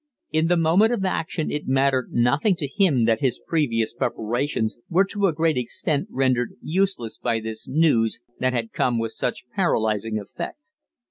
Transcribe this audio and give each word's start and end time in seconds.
In 0.31 0.47
the 0.47 0.57
moment 0.57 0.91
of 0.93 1.05
action 1.05 1.51
it 1.51 1.67
mattered 1.67 2.09
nothing 2.11 2.55
to 2.55 2.65
him 2.67 3.05
that 3.05 3.19
his 3.19 3.39
previous 3.47 3.93
preparations 3.93 4.79
were 4.89 5.03
to 5.05 5.27
a 5.27 5.31
great 5.31 5.57
extent 5.57 6.07
rendered 6.09 6.55
useless 6.59 7.19
by 7.19 7.39
this 7.39 7.67
news 7.67 8.19
that 8.39 8.51
had 8.53 8.71
come 8.73 8.97
with 8.97 9.11
such 9.11 9.47
paralyzing 9.55 10.17
effect. 10.17 10.71